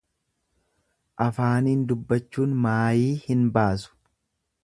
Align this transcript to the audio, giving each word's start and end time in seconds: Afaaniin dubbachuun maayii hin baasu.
Afaaniin 1.25 1.83
dubbachuun 1.91 2.57
maayii 2.65 3.13
hin 3.29 3.47
baasu. 3.59 3.95